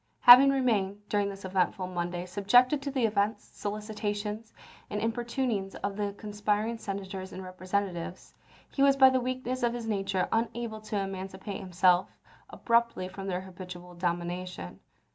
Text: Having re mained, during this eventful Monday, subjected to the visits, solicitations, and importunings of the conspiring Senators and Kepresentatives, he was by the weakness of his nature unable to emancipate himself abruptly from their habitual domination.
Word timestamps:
Having 0.21 0.49
re 0.49 0.61
mained, 0.61 0.97
during 1.09 1.29
this 1.29 1.45
eventful 1.45 1.85
Monday, 1.85 2.25
subjected 2.25 2.81
to 2.81 2.89
the 2.89 3.05
visits, 3.05 3.45
solicitations, 3.53 4.51
and 4.89 4.99
importunings 4.99 5.75
of 5.83 5.95
the 5.95 6.13
conspiring 6.13 6.79
Senators 6.79 7.31
and 7.31 7.43
Kepresentatives, 7.43 8.33
he 8.71 8.81
was 8.81 8.97
by 8.97 9.11
the 9.11 9.21
weakness 9.21 9.61
of 9.61 9.75
his 9.75 9.85
nature 9.85 10.27
unable 10.31 10.81
to 10.81 10.97
emancipate 10.97 11.59
himself 11.59 12.09
abruptly 12.49 13.09
from 13.09 13.27
their 13.27 13.41
habitual 13.41 13.93
domination. 13.93 14.79